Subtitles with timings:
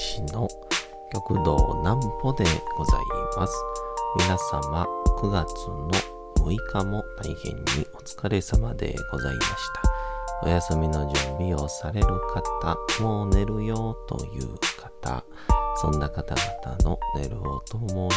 [0.00, 0.48] 談師の
[1.12, 2.44] 極道南歩で
[2.78, 3.00] ござい
[3.36, 3.54] ます。
[4.18, 4.86] 皆様、
[5.18, 5.90] 9月の
[6.38, 10.46] 6日も大変にお疲れ様でございました。
[10.46, 14.58] お休みの準備をされる方、もう寝るよという
[15.02, 15.22] 方、
[15.76, 18.08] そんな方々の寝るをとも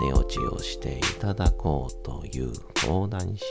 [0.00, 2.52] に寝落ちをしていただこうという
[2.86, 3.44] 講談師、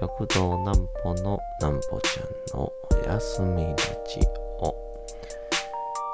[0.00, 4.20] 極道南歩の南歩ちゃんのお休みラジ
[4.62, 4.87] オ。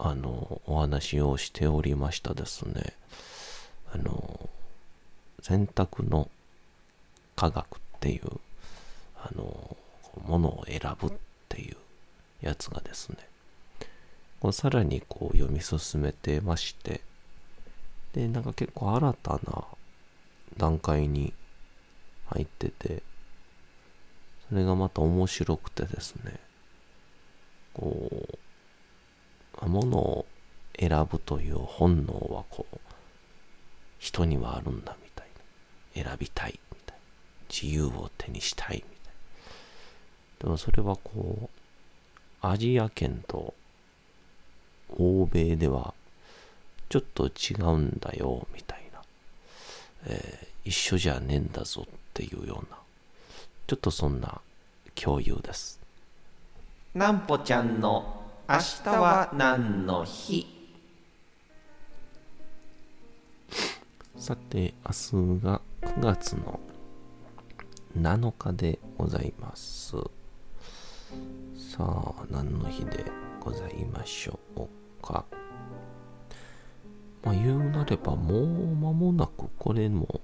[0.00, 2.94] あの、お話をしておりましたですね。
[3.92, 4.48] あの、
[5.42, 6.30] 選択の
[7.34, 8.40] 科学っていう、
[9.16, 9.76] あの、
[10.24, 11.12] ものを選ぶっ
[11.48, 11.76] ていう
[12.40, 13.16] やつがですね、
[14.40, 17.00] こうさらにこう読み進めてまして、
[18.12, 19.64] で、なんか結構新たな
[20.56, 21.32] 段階に
[22.26, 23.02] 入ってて、
[24.48, 26.38] それがまた面白くてですね、
[27.74, 28.27] こう、
[29.66, 30.26] ものを
[30.78, 32.78] 選ぶという本能はこう、
[33.98, 35.26] 人にはあるんだみたい
[35.96, 36.04] な。
[36.10, 37.02] 選びたいみたいな。
[37.52, 38.90] 自由を手にしたいみたい
[40.40, 40.44] な。
[40.44, 41.58] でもそれはこう、
[42.40, 43.54] アジア圏と
[44.90, 45.92] 欧米では
[46.88, 49.02] ちょっと違うんだよみたいな。
[50.06, 52.78] えー、一緒じゃねえんだぞっていうような、
[53.66, 54.40] ちょっとそんな
[54.94, 55.80] 共有です。
[56.94, 58.17] なんぽちゃんの
[58.50, 60.46] 明日は何の日？
[64.16, 66.58] さて、明日が9月の
[68.00, 69.98] 7日でございます。
[71.58, 73.04] さあ、何の日で
[73.38, 74.66] ございましょう
[75.02, 75.26] か。
[77.22, 80.22] まあ、言うなれば、もう間もなくこれも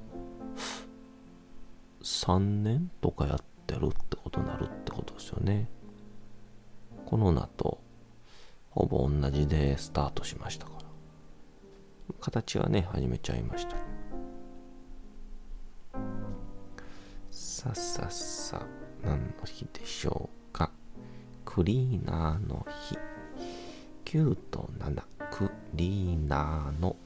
[2.03, 5.69] 3年とかやってるってことになるってことですよね。
[7.05, 7.84] コロナと
[8.75, 10.85] ほぼ同じでスタートしましたから。
[12.21, 13.77] 形はね、始めちゃいました。
[17.31, 18.67] さあさあさ、
[19.05, 20.73] 何の日でしょうか。
[21.45, 22.99] クリーナーの日。
[24.07, 26.97] 9と7、クリーナーの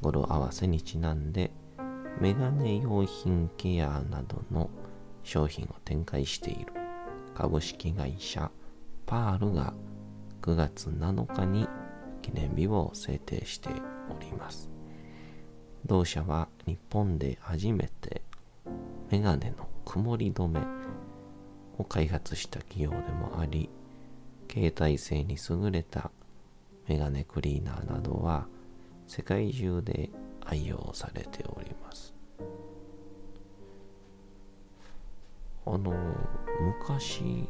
[0.00, 1.50] 語呂合わせにちなんで、
[2.20, 4.70] メガネ用品ケアなどの
[5.24, 6.72] 商品を展開している
[7.34, 8.50] 株式会社
[9.04, 9.74] パールが
[10.42, 11.68] 9月7日に
[12.20, 13.70] 記念日を制定して
[14.10, 14.68] おります。
[15.86, 18.22] 同社は日本で初めて
[19.10, 20.60] メガネの曇り止め
[21.78, 23.70] を開発した企業でもあり、
[24.50, 26.10] 携帯性に優れた
[26.88, 28.46] メガネクリーナーなどは
[29.06, 30.10] 世界中で
[30.44, 32.14] 愛用されております。
[35.64, 35.94] あの、
[36.60, 37.48] 昔、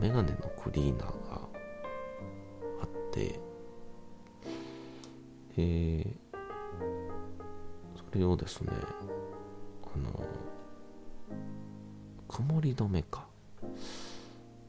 [0.00, 1.12] メガネのクリーナーが
[2.82, 3.38] あって、
[5.56, 6.06] で、
[7.96, 8.72] それをですね、
[9.94, 10.24] あの、
[12.28, 13.26] 曇り止めか。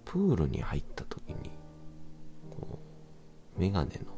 [0.06, 1.50] プールに入った時に、
[2.52, 2.78] こ
[3.58, 4.14] う、メガネの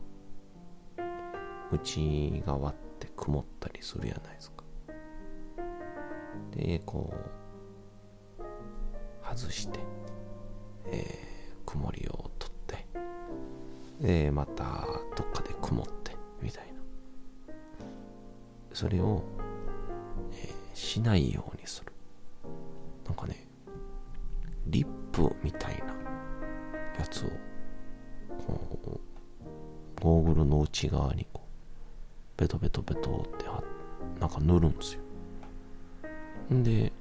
[1.72, 4.64] 内側って曇ったりするやないですか。
[6.52, 7.14] で、こ
[8.40, 8.44] う、
[9.24, 9.80] 外して、
[10.92, 12.86] えー、曇りを取って、
[14.02, 17.54] で、またどっかで曇って、みたいな。
[18.74, 19.24] それを、
[20.34, 21.94] えーしないようにする。
[23.06, 23.48] なんかね、
[24.68, 25.86] リップみたいな
[27.00, 27.30] やつを、
[28.46, 31.42] こう、ゴーグルの内側にこ
[32.38, 33.64] う、ベトベトベトっては、
[34.20, 35.02] なんか塗るんですよ。
[36.52, 36.92] で、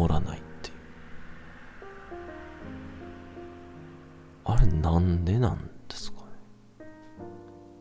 [0.00, 0.76] 曇らないっていう。
[4.44, 6.26] あれなんでなんですかね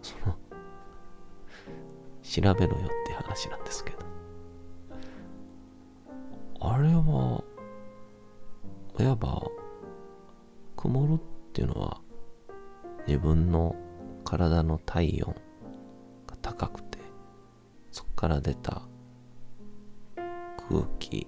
[0.02, 0.36] その
[2.22, 3.98] 調べろよって話なんですけど
[6.62, 7.42] あれは、
[9.00, 9.42] いわば、
[10.76, 11.18] 曇るっ
[11.54, 12.02] ていうのは、
[13.08, 13.78] 自分の
[14.26, 15.34] 体の体温
[16.28, 17.00] が高くて、
[17.92, 18.82] そこから出た
[20.70, 21.26] 空気、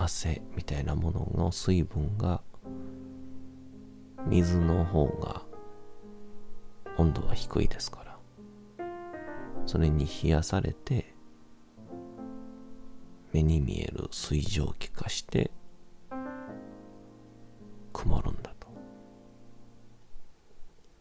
[0.00, 2.40] 汗みたいなものの水分が、
[4.26, 5.42] 水の方が
[6.96, 8.86] 温度は低いですから、
[9.66, 11.14] それに冷やされて、
[13.32, 15.50] 目に見える水蒸気化して
[17.92, 18.68] 曇るんだと。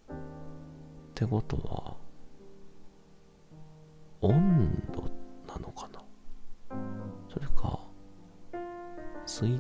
[0.08, 0.14] っ
[1.14, 2.07] てことは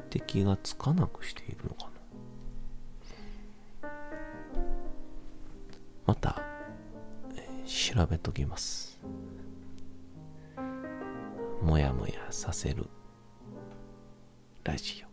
[0.08, 1.92] 水滴がつかなくしているのか
[3.82, 3.90] な。
[6.06, 6.42] また、
[7.36, 9.00] えー、調べときます。
[11.62, 12.86] もやもやさせる
[14.64, 15.08] ラジオ。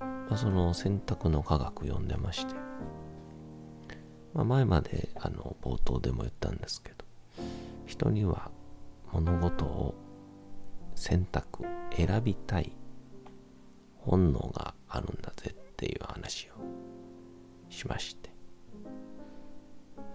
[0.00, 2.54] まあ、その選択の科学読んでまして、
[4.32, 7.04] まあ、前まであの冒頭でも言ったんですけど
[7.86, 8.52] 人には
[9.12, 9.94] 物事を
[10.94, 11.64] 選択
[11.94, 12.72] 選びたい
[13.98, 16.52] 本能があるんだぜっていう話を
[17.68, 18.30] しまして、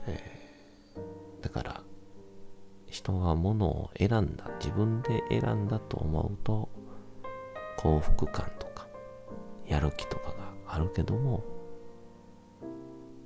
[0.07, 0.45] えー
[1.45, 1.83] だから
[2.87, 6.69] 人は物を選んだ自分で選んだと思うと
[7.77, 8.87] 幸福感とか
[9.67, 11.43] やる気とかがあるけども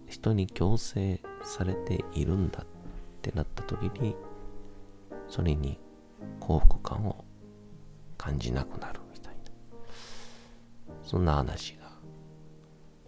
[0.05, 2.65] 人に強制されているんだっ
[3.21, 4.17] てなった時に
[5.29, 5.79] それに
[6.39, 7.23] 幸福感を
[8.17, 9.41] 感じなくなるみたいな
[11.03, 11.91] そんな話が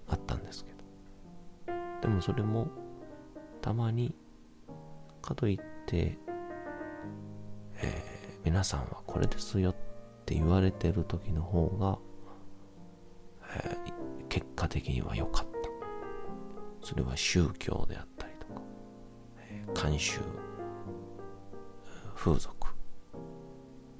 [0.07, 2.67] あったんですけどでもそれも
[3.61, 4.15] たまに
[5.21, 6.17] かといって、
[7.75, 9.75] えー、皆さんはこれですよっ
[10.25, 11.99] て言われてる時の方が、
[13.55, 15.51] えー、結果的には良かった。
[16.83, 18.61] それは宗教であったりとか、
[19.37, 20.19] えー、慣習、
[22.23, 22.67] 風俗、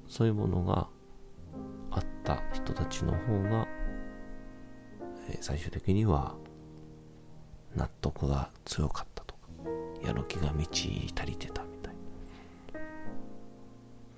[0.06, 0.86] そういうものが
[1.90, 3.66] あった人たちの方が、
[5.28, 6.36] えー、最終的には
[7.74, 9.40] 納得が強かったとか。
[10.06, 11.94] やる気が満ち足りてたみたい
[12.74, 12.80] な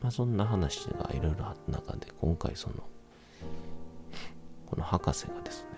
[0.02, 2.74] まあそんな話がいろいろあった中で今回その
[4.66, 5.68] この博士がですね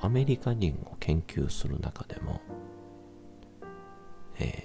[0.00, 2.40] アメリカ人を研究する中でも、
[4.38, 4.64] え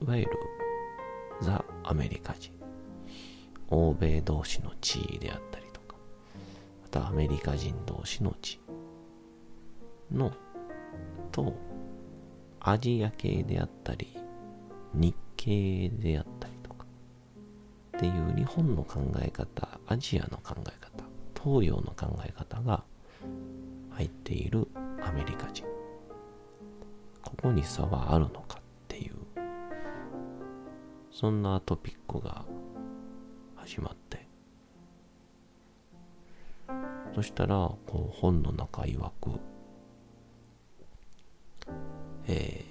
[0.00, 0.30] ー、いわゆる・
[1.86, 2.52] アメリカ人。
[3.68, 5.96] 欧米同士の地位であったりとか。
[6.82, 8.60] またアメリカ人同士の地
[10.10, 10.32] の
[11.32, 11.54] と
[12.60, 14.16] アジア系であったり、
[14.94, 16.86] 日系であったりとか、
[17.96, 21.04] っていう日本の考え方、アジアの考え方、
[21.40, 22.84] 東洋の考え方が
[23.90, 24.68] 入っている
[25.02, 25.64] アメリカ人。
[27.22, 28.45] ここに差はあるのか、
[31.18, 32.44] そんなトピックが
[33.54, 34.28] 始まって、
[37.14, 37.56] そしたら、
[37.86, 39.40] こう本の中曰く、
[42.26, 42.66] え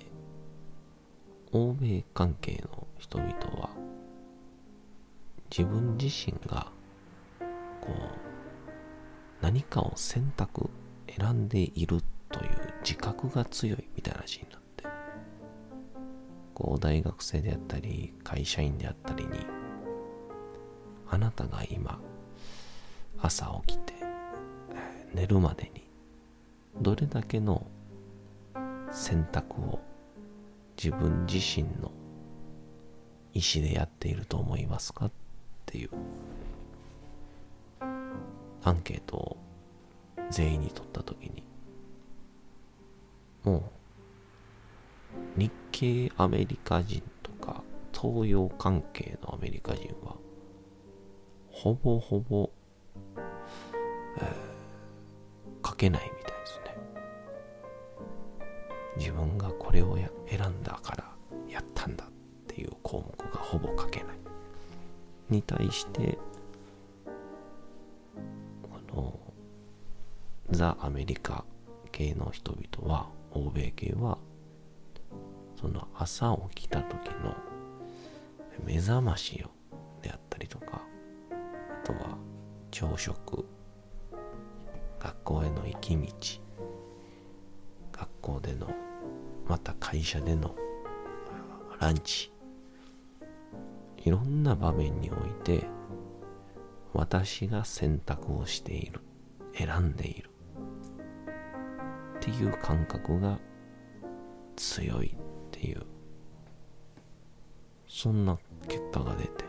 [1.51, 3.71] ー、欧米関係の人々は
[5.49, 6.67] 自分自身が
[7.81, 10.69] こう何かを選択
[11.17, 12.49] 選んでいるという
[12.83, 14.64] 自覚が強いみたいな話になって。
[16.55, 19.31] こう大学生であったり会社員であったりに
[21.09, 21.99] あなたが今
[23.21, 23.93] 朝起きて
[25.13, 25.83] 寝るまでに
[26.81, 27.67] どれだけの
[28.91, 29.79] 選択を
[30.81, 31.91] 自分自身の
[33.33, 35.07] 意思でやっていると思いますか？
[35.07, 35.11] っ
[35.65, 35.89] ていう
[38.63, 39.37] アンケートを
[40.29, 41.43] 全員に取った時に
[43.43, 43.57] も
[45.37, 50.15] う日系アメリカ人とか東洋関係のアメリカ人は
[51.51, 52.49] ほぼほぼ、
[53.17, 56.77] えー、書けないみたいですね。
[58.95, 61.11] 自分がこれをや選んだから
[61.49, 62.07] やったんだっ
[62.47, 64.15] ていう項目がほぼ書けない。
[65.29, 66.17] に対して
[68.63, 69.19] この
[70.51, 71.43] ザ・アメリカ
[71.91, 74.17] 系の人々は欧米系は
[75.59, 77.35] その朝起きた時の
[78.63, 79.49] 目覚ましを
[80.01, 80.81] であったりとか
[81.83, 82.17] あとは
[82.71, 83.45] 朝食
[84.99, 86.07] 学校への行き道
[87.91, 88.69] 学校での
[89.47, 90.55] また会社での
[91.79, 92.31] ランチ
[93.97, 95.65] いろんな場面において
[96.93, 99.01] 私が選択をしている
[99.53, 100.29] 選んでいる
[102.17, 103.39] っていう感覚が
[104.55, 105.15] 強い。
[105.55, 105.81] っていう。
[107.87, 109.45] そんな結果が出て。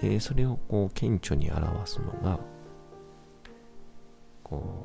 [0.00, 2.40] でそれをこう顕著に表すのが
[4.42, 4.84] こ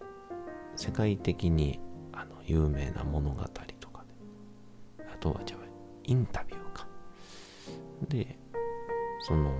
[0.00, 1.78] う世界的に
[2.12, 4.04] あの有名な物語とか
[4.98, 5.04] で。
[5.12, 5.60] あとはじゃあ
[6.04, 6.86] インタビューか。
[8.08, 8.38] で
[9.20, 9.52] その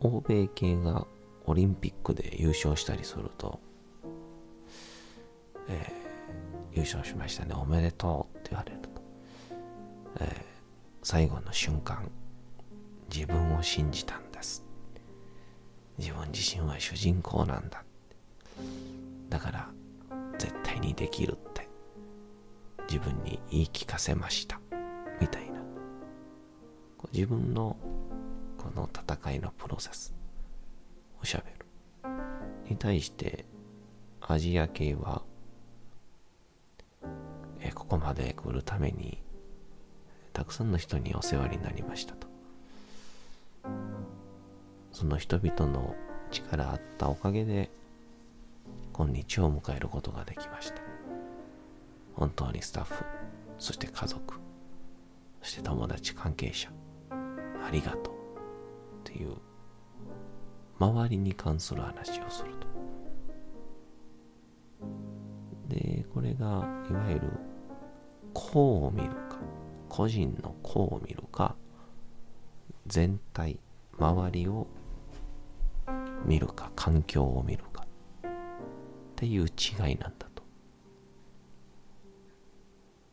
[0.00, 1.06] 欧米系が
[1.44, 3.60] オリンピックで優勝したりすると、
[5.68, 7.54] えー、優勝しましたね。
[7.54, 8.88] おめでとうって言われると、
[10.20, 10.28] えー、
[11.02, 12.10] 最後の瞬間
[13.12, 14.64] 自分を信じたんです。
[15.98, 17.84] 自分自身は主人公なんだ。
[19.28, 19.68] だから
[20.38, 21.68] 絶対にできるって。
[22.88, 24.60] 自分に言い聞かせました。
[25.20, 25.60] みたいな。
[27.12, 27.76] 自分の
[28.58, 30.14] この戦いのプロセス。
[31.22, 31.66] をしゃべる
[32.68, 33.44] に対して
[34.20, 35.22] アジア系は
[37.70, 39.22] ここまで来るために
[40.32, 42.26] たくさんの人にお世話になりましたと。
[44.90, 45.94] その人々の
[46.30, 47.70] 力あったおかげで
[48.92, 50.82] 今日を迎えることができました。
[52.14, 53.04] 本当にスタッフ
[53.58, 54.34] そして家族
[55.40, 56.70] そして友達関係者
[57.64, 58.14] ありがとう。
[59.00, 59.36] っていう
[60.78, 62.66] 周りに関する話をすると。
[65.68, 67.22] でこれがいわゆる
[68.34, 69.38] 個を見るか
[69.88, 71.54] 個人の個を見るか
[72.86, 73.58] 全体
[73.98, 74.66] 周りを
[76.24, 77.86] 見るか環境を見るか
[78.26, 78.30] っ
[79.16, 80.42] ていう違いなんだと。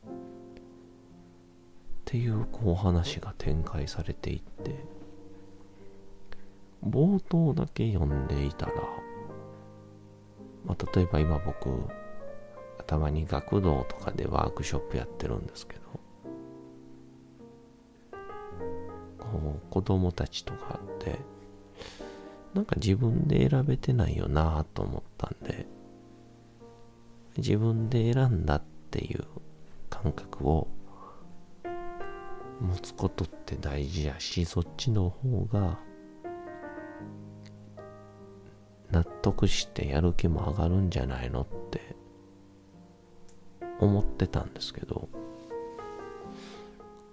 [0.09, 0.11] っ
[2.05, 4.83] ていうこう話が展開されていって
[6.83, 8.73] 冒頭だけ読んでいたら、
[10.65, 11.69] まあ、例えば今僕
[12.87, 15.79] たまに学童とかでワークショップやってるんですけど
[19.19, 21.19] こう子供たちとかって
[22.53, 25.67] なんか自分で選べてないよなと思ったんで
[27.37, 29.23] 自分で選んだっていう
[29.89, 30.67] 感覚を
[32.59, 35.79] 持つことって大事やしそっちの方が
[38.91, 41.47] 納得してやる気も上がるんじゃないのっ
[43.79, 45.09] 思ってたんですけど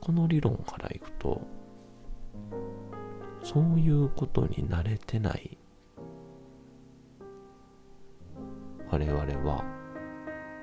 [0.00, 1.40] この理論からいくと
[3.42, 5.56] そういうことに慣れてない
[8.90, 9.20] 我々
[9.50, 9.64] は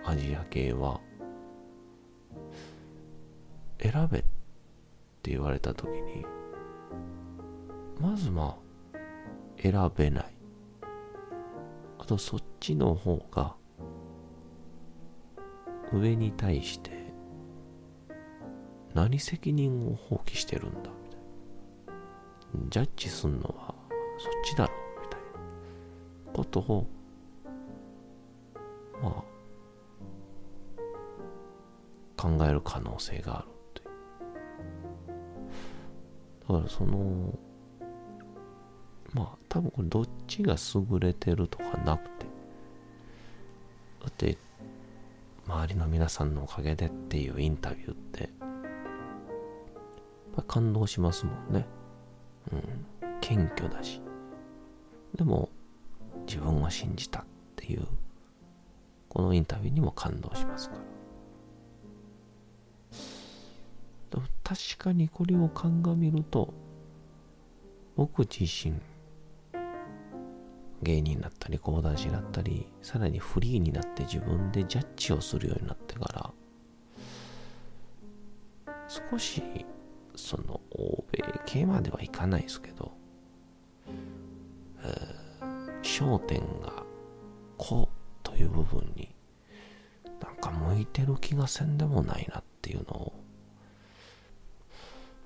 [0.05, 1.00] アジア系は
[3.81, 4.22] 選べっ
[5.22, 6.25] て言われた時に
[8.00, 8.98] まずまあ
[9.62, 10.33] 選べない。
[12.03, 13.55] あとそっちの方が
[15.92, 16.92] 上に対して
[18.94, 20.90] 何責任を放棄してるんだ？
[21.04, 21.20] みたい
[21.90, 22.70] な。
[22.70, 23.74] ジャッジすんのは
[24.20, 24.74] そっちだろ？
[25.02, 25.28] みたいな。
[26.34, 26.88] ことを
[29.02, 29.24] ま
[32.18, 33.90] あ考える可能性があるって
[36.48, 37.38] だからその
[39.13, 42.25] まあ多分これどっちが優れてるとかなくて。
[44.02, 44.38] だって
[45.48, 48.30] 周りの皆さんのおかげでっていうインタビューって
[50.48, 51.66] 感動しますもんね。
[52.52, 52.86] うん。
[53.22, 54.02] 謙虚だし。
[55.16, 55.50] でも
[56.28, 57.24] 自分を信じたっ
[57.56, 57.86] ていう
[59.10, 60.94] このインタビューにも感動しますから。
[64.44, 66.54] 確かにこれを鑑みると
[67.96, 68.76] 僕自身
[70.84, 76.32] 芸人だったり講談師だったりさらにフリーになって自分でジャッジをするようになってから
[78.88, 79.42] 少し
[80.16, 82.92] その欧米系まではいかないですけど、
[85.82, 86.84] 焦点が
[87.58, 87.90] 「子」
[88.22, 89.16] という部分に
[90.22, 93.13] なんか向いてる気がせんでもないなっていうのを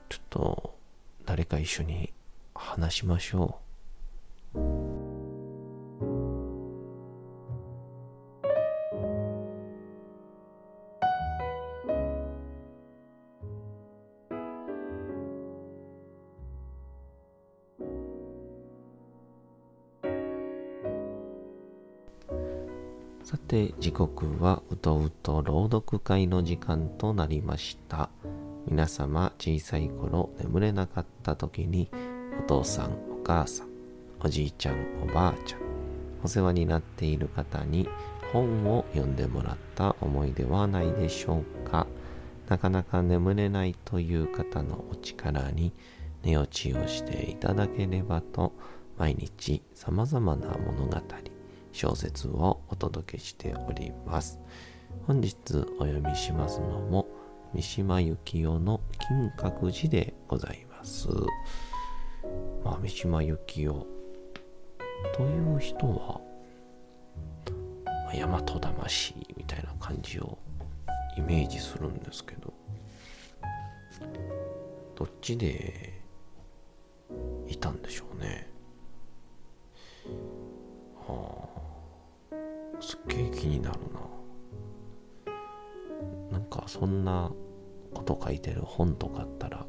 [0.07, 0.77] ちょっと
[1.25, 2.13] 誰か一緒に
[2.55, 3.59] 話しましょ
[4.55, 4.86] う。
[23.97, 28.11] 刻はうとうと朗読会の時間となりました。
[28.67, 31.89] 皆様小さい頃眠れなかった時に
[32.39, 33.69] お父さんお母さん
[34.19, 35.61] おじいちゃんおばあちゃん
[36.23, 37.89] お世話になっている方に
[38.31, 41.87] 本を読んでもらった思いではないでしょうか。
[42.49, 45.73] なかなか眠れないという方のお力に
[46.21, 48.53] 寝落ちをしていただければと
[48.99, 51.01] 毎日様々な物語
[51.77, 54.39] 小説をお届けしております。
[55.05, 55.35] 本日
[55.77, 57.07] お読みしますのも
[57.53, 61.07] 三島由紀夫の金閣寺でございます。
[62.65, 63.85] まあ、三島由紀夫
[65.15, 66.19] という人は、
[67.85, 70.39] まあ、大和魂みたいな感じを
[71.15, 72.55] イメージするんですけど、
[74.95, 76.01] どっちで
[77.47, 78.56] いたんでしょうね。
[82.87, 83.99] すっげえ気になるな。
[86.31, 87.29] なんかそんな
[87.93, 89.65] こと書いてる本とかあったら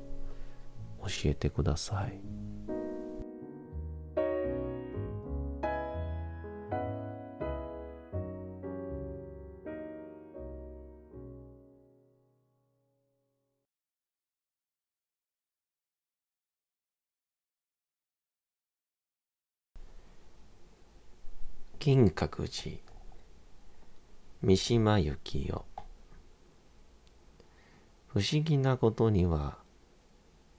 [1.01, 2.21] 教えてください。
[21.81, 22.88] 金閣寺
[24.41, 25.65] 三島由紀夫。
[28.07, 29.59] 不思議なことには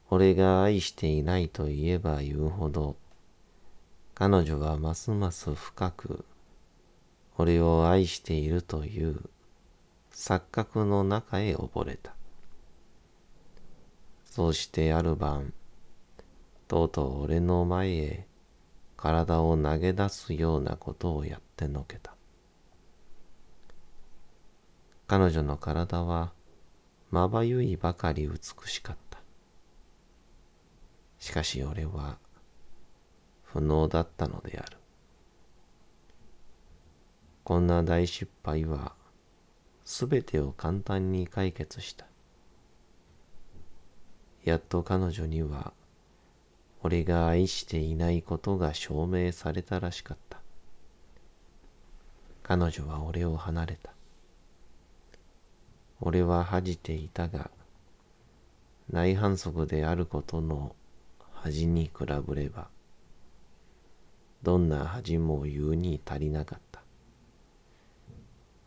[0.09, 2.97] 俺が愛していないと言えば言うほど
[4.15, 6.25] 彼女はますます深く
[7.37, 9.21] 俺を愛しているという
[10.11, 12.13] 錯覚の中へ溺れた。
[14.25, 15.53] そうしてある晩
[16.67, 18.27] とうとう俺の前へ
[18.97, 22.18] 体を投げ出すようなことをやってのけた。
[25.09, 26.33] 彼女の体は
[27.09, 29.17] まばゆいばかり美しかった。
[31.17, 32.19] しかし俺は
[33.41, 34.77] 不能だったのである。
[37.43, 38.93] こんな大失敗は
[39.83, 42.05] すべてを簡単に解決した。
[44.43, 45.73] やっと彼女には
[46.83, 50.39] 俺が愛していないことが証明されたらしかった。
[52.43, 53.91] 彼女は俺を離れた。
[56.01, 57.51] 俺は恥じていたが、
[58.89, 60.75] 内反則であることの
[61.33, 62.67] 恥に比べれば、
[64.41, 66.81] どんな恥も言うに足りなかった。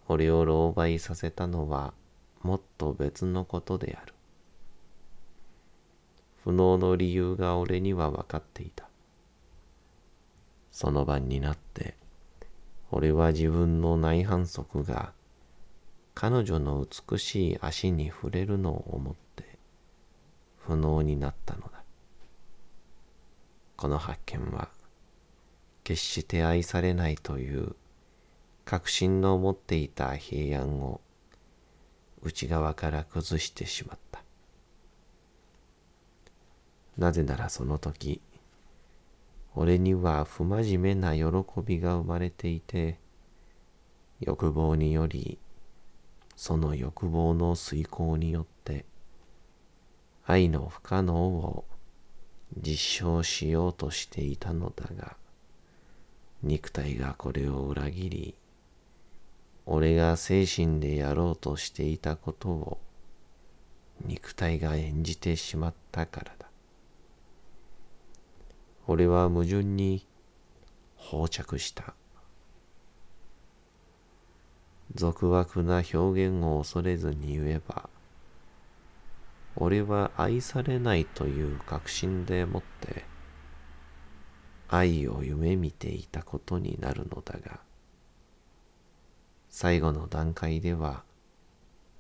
[0.09, 1.95] 俺を狼狽させたのは
[2.43, 4.13] もっと別のことである。
[6.45, 8.89] 不能の理由が俺には分かっていた。
[10.71, 11.95] その晩になって、
[12.91, 15.13] 俺は自分の内反則が
[16.15, 19.59] 彼女の美しい足に触れるのを思って
[20.59, 21.83] 不能になったのだ。
[23.77, 24.69] この発見は
[25.83, 27.75] 決して愛されないという
[28.65, 31.01] 確信の持っていた平安を
[32.23, 34.23] 内側から崩してしまった。
[36.97, 38.21] なぜならその時
[39.55, 41.25] 俺には不真面目な喜
[41.65, 42.99] びが生まれていて
[44.21, 45.39] 欲望により
[46.37, 48.85] その欲望の遂行によって
[50.25, 51.65] 愛の不可能を
[52.57, 55.17] 実証しようとしていたのだが
[56.43, 58.35] 肉体がこれを裏切り
[59.65, 62.79] 俺が精神でやろうとしていたことを
[64.05, 66.47] 肉体が演じてしまったからだ。
[68.89, 70.05] 俺は矛盾に
[70.97, 71.95] 放着した。
[74.95, 77.89] 俗悪な表現を恐れずに言えば、
[79.57, 83.05] 俺は愛されないという確信でもって、
[84.69, 87.61] 愛を夢見ていたことになるのだが、
[89.49, 91.05] 最後の段階では、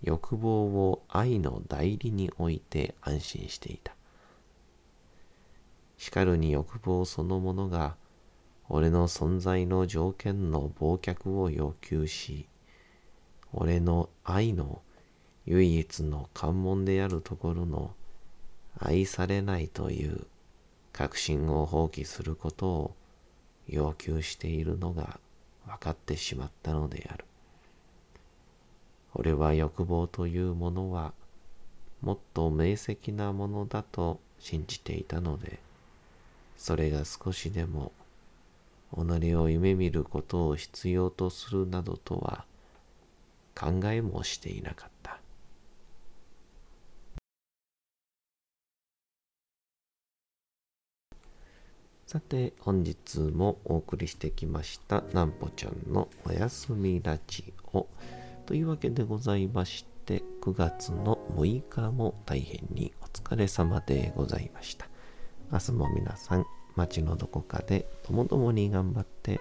[0.03, 3.95] 欲望を愛の代理に置いて安心していた。
[5.99, 7.97] しかるに欲望そのものが、
[8.69, 12.49] 俺の存在の条件の忘却を要求し、
[13.53, 14.81] 俺の愛の
[15.47, 17.95] 唯一の関門であるところの
[18.79, 20.27] 愛されないという
[20.93, 22.95] 確信を放棄することを
[23.69, 25.19] 要求しているのが
[25.67, 27.25] 分かってしまったのである。
[29.15, 31.13] 俺は欲望というものは
[32.01, 35.59] もっと明晰なものだと信じていたので、
[36.57, 37.93] それが少しでも
[38.95, 42.45] 己を夢見ることを必要とするなどとは
[43.55, 45.23] 考えもしていなかった。
[52.13, 57.87] さて本日もお送りしてきましたなんぽちゃんのおやすみラジオ
[58.45, 64.89] というわけでございまして9月の6日も大変にお疲れ様でございました
[65.51, 66.45] 明日も皆さん
[66.77, 69.41] 街のどこかでともどもに頑張って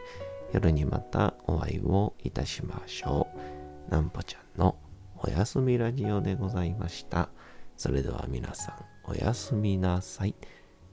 [0.53, 4.77] 夜にまたお会いをいたしましょうなんぽちゃんの
[5.17, 7.29] おやすみラジオでございました
[7.77, 10.35] それでは皆さんおやすみなさい。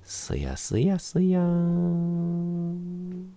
[0.02, 3.36] すやすやすやーん。